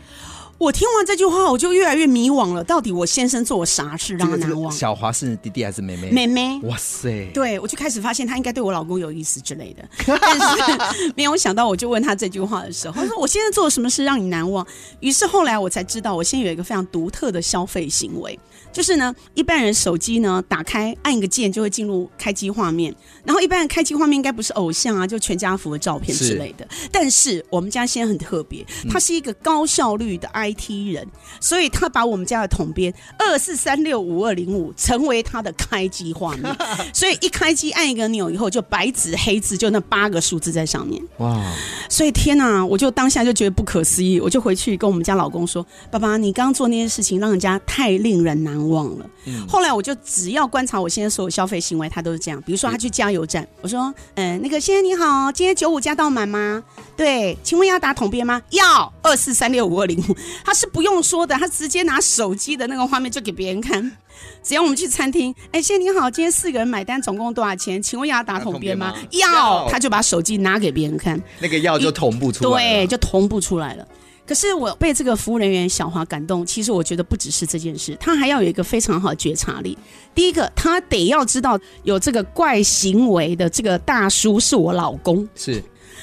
[0.64, 2.64] 我听完这句话，我就越来越迷惘了。
[2.64, 4.72] 到底我先生做了啥事让他难忘？
[4.72, 6.10] 小华是弟弟还是妹妹？
[6.10, 6.58] 妹妹。
[6.62, 7.30] 哇塞！
[7.34, 9.86] 对，我就开始发现他应该对我老公有意思之类的。
[10.06, 14.66] 但是没有想到，我就问他这句话的时候，他说：“我现在做了什么事让你难忘？”
[15.00, 18.38] 于是后来我才知道，我现在有一个非常独特的消费行为。
[18.74, 22.92] 就是呢，一般人手机呢打开按一个键就会进入开机画面，
[23.24, 26.66] 然后一般人开机画面应该不是偶像啊，就全家福的照片之类的。
[26.68, 31.10] 是但是我们家先生很特别，他是一个高效率的 IT 人，嗯、
[31.40, 36.56] 所以他把我们家的统编二四三六五二零五成为他的开机画面，
[36.92, 41.00] 所以一开机按一个钮以后，就白纸黑字就那八个数字在上面。
[41.18, 41.54] 哇！
[41.88, 52.42] 所以天哪，我就当下就觉得不可思议，我就回去跟我们家老公说：“爸爸，你刚刚做那件事情让人家太令人难忘。”忘了，嗯、后来我就只要观察我现在所有消费行为，他都是这样。
[52.42, 56.60] 比如说他去加油站，我说：“嗯、呃，那个先生你好，今天九五加到满吗？
[56.96, 58.42] 对，请问要打统编吗？
[58.50, 60.16] 要二四三六五二零五。
[60.44, 63.96] 他是不用说的，他直接拿手机的那个画面就给别人看。
[64.42, 67.80] 只要我们去餐厅，哎，先生你好，今天四个人买单总共多少钱？
[67.80, 68.92] 请问要打统编吗？
[69.12, 73.86] 要，要他就把手机拿给别人看，那个要就同步出来，对，就同步出来了。
[74.26, 79.76] 可是我被这个服务人员小华感动，其实我觉得不只是这件事，他还要有一个非常好的觉察力。
[80.14, 85.62] 第一个，他得要知道有这个怪行为的这个大叔是我老公，是。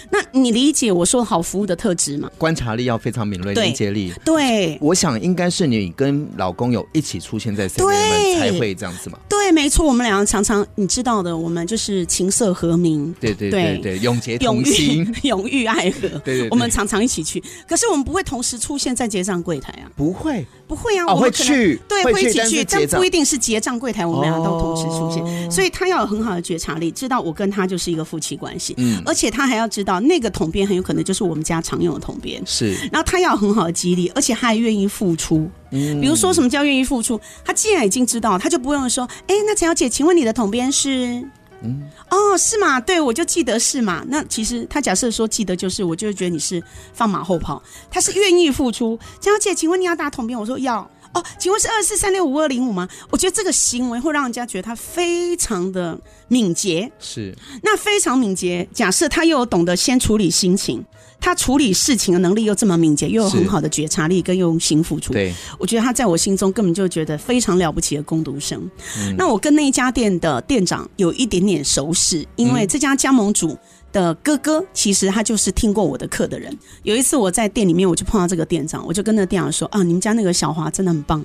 [0.10, 2.30] 那你理解我说好服务的特质吗？
[2.38, 4.14] 观察力要非常敏锐，理解力。
[4.26, 9.20] 对，我想应该是你跟老公有一起出现在 seven 才会这样子嘛。
[9.30, 16.08] 对，没错，我们两个常常你知道的，我们就是琴瑟和鸣，对对对对，永结同心， 永浴爱河。
[16.24, 19.92] 对对，我们常常一起去，可是我们不会同时出现在结账柜台啊。
[19.96, 25.52] 不会，不会啊，我会去，对，会一起去，但不一定是结账柜台，我们俩都同时出现。
[25.52, 30.82] 所以他要有很好的觉察力，知道我跟他就是一个夫妻关系，嗯，而且他还要知道那个桶编很有。
[30.82, 32.74] 可能就是我们家常用的桶编，是。
[32.92, 35.50] 然后他要有很好的激励，而且他还愿意付出。
[35.72, 37.20] 嗯，比如说什么叫愿意付出？
[37.46, 41.24] 他既然已经知道，他就不用说，哎，那陈小姐，请问你的桶编是？
[41.64, 42.80] 嗯，哦，是吗？
[42.80, 44.04] 对，我就记得是嘛。
[44.08, 46.62] 那其实他假设说记得就是，我就会觉得你是
[46.94, 47.62] 放马后炮。
[47.90, 48.98] 他是愿意付出。
[49.20, 50.40] 江小姐，请问你要打统编？
[50.40, 50.90] 我说要。
[51.14, 52.88] 哦，请问是二四三六五二零五吗？
[53.10, 56.00] 我觉得这个行为会让人家觉得他非常的
[56.30, 56.90] 敏捷。
[57.00, 58.66] 是，那非常敏捷。
[58.74, 60.82] 假设他又懂得先处理心情，
[61.22, 65.14] 他处理事情的能力又这么敏捷，又有很好的觉察力跟用心付出。
[65.14, 68.60] 对，我觉得他在我心中根本就觉得非常了不起的工读生。
[68.98, 73.58] 嗯、那我跟那一家店的店长有一点点熟识，因为这家加盟主。
[73.94, 76.58] 的哥哥，其实他就是听过我的课的人。
[76.84, 81.22] 有一次我在店里面，我就碰到这个店长，我就跟那个店长说：“啊，你们家那个小华真的很棒。”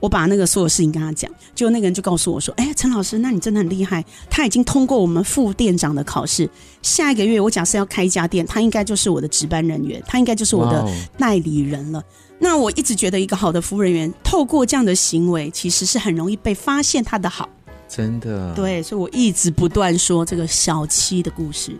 [0.00, 6.48] 我把那个所有事情跟他讲，结果那个人就告诉我说：“哎，陈老师，那你真的很厉害，他已经通过我们副店长的考试。
[6.82, 10.86] 下一个月我假设要开一家店，他应该就是我的值班人员，他应该就是我的
[11.18, 12.02] 代理人了。
[12.38, 17.48] 那我一直觉得一个好的服务人员，透过这样的行为，其实是很容易被发现他的好。
[17.88, 21.74] 真的，对，所以我一直不断说这个小七的故事。”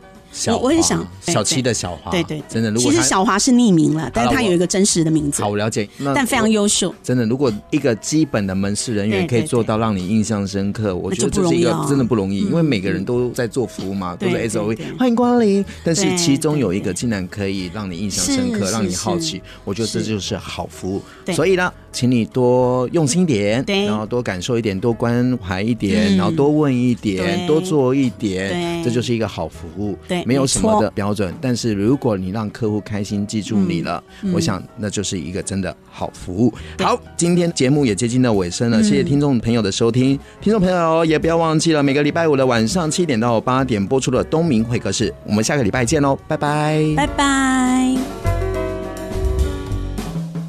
[0.49, 2.71] 我我很想小七的小华，对对，真的。
[2.71, 5.43] 如果其实小华是匿名了，但是他有一个真实的名字。
[5.43, 5.89] 好，我了解。
[6.15, 6.95] 但非常优秀。
[7.03, 15.65] 真的，如果一个基本的门市人员可以做到让你印象深刻，我觉得这是一个真的不容易，因为每个人都在做服务嘛，都是 S O V，欢迎光临。
[15.83, 21.03] 但是其中有一个竟然可以让你印象深刻，让你好奇，我觉得这就是好服务。
[21.33, 21.73] 所以呢。
[21.97, 29.97] 请你多用心一点，对，然后多感受一点，多关怀一点，嗯、然后多问一点，多做一点，对，这就是一个好服务。
[30.07, 36.53] 对，没有什么的标准，但是如果你让客户开心记住你了，嗯、我想那就是一个真的好服务。
[36.81, 47.66] 好，今天节目也接近了尾声了，谢谢听众朋友的收听，听众朋友也不要忘记了每个礼拜五的晚上七点到八点播出的东明会客室，我们下个礼拜见喽，拜拜，拜拜。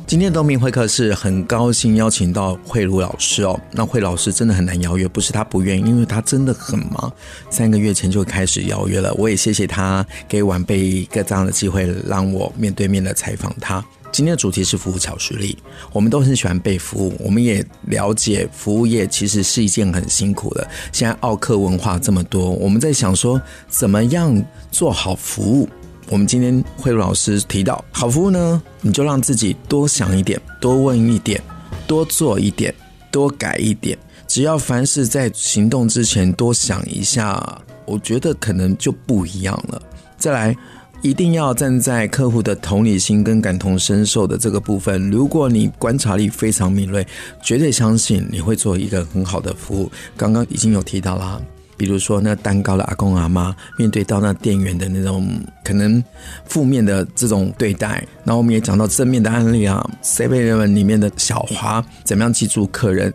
[0.07, 3.59] 今天的东明会客室很高兴邀请到慧如老师哦。
[3.73, 7.11] 那慧老师真的很难邀约，不是他不愿意，因为他真的很忙。
[7.49, 13.83] 三个月前就开始邀约了，我也谢谢他给晚辈一个这样的机会，让我面对面的采访他。
[14.09, 15.57] 今天的主题是服务巧实力，
[15.91, 20.65] 我们都很喜欢被服务，我们也了解服务业其实是一件很辛苦的。
[20.93, 24.41] 现在奥客文化这么多，我们在想说怎么样
[24.71, 25.67] 做好服务。
[26.09, 31.41] 我们今天慧如老师提到，好服务呢，你就让自己多想一点，多问一点，
[31.85, 32.73] 多做一点，
[33.11, 33.97] 多改一点。
[34.25, 39.81] 只要凡是在行动之前多想一下，我觉得可能就不一样了。
[40.17, 40.55] 再来，
[41.01, 45.11] 一定要站在客户的同理心跟感同身受的这个部分。
[45.11, 47.05] 如果你观察力非常敏锐，
[47.43, 49.91] 绝对相信你会做一个很好的服务。
[50.15, 51.41] 刚刚已经有提到了。
[51.77, 55.29] 比如说，那蛋糕的阿公阿妈面对到那店员的那种
[55.63, 56.03] 可能
[56.45, 63.13] 负面的这种对待，然后我们也讲到正面的案例啊，7-11里面的小花怎么样记住客人，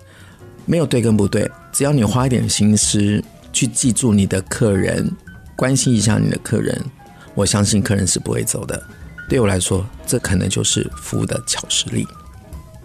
[0.64, 5.10] 没有对跟不对，只要你花一点心思去记住你的客人，
[5.56, 6.80] 关心一下你的客人，
[7.34, 8.80] 我相信客人是不会走的。
[9.28, 12.06] 对我来说，这可能就是服务的巧实力。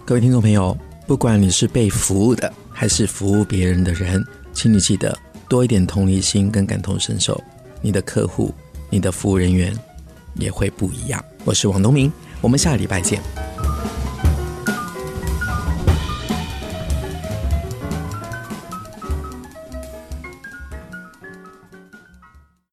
[0.04, 0.76] 各位听众朋友，
[1.06, 5.16] 不管你是被服务的，还是服务别人的人，请你记得。
[5.48, 7.42] 多一点同理心跟感同身受，
[7.80, 8.52] 你的客户、
[8.90, 9.74] 你的服务人员
[10.34, 11.24] 也会不一样。
[11.44, 13.22] 我是王东明，我们下礼拜见。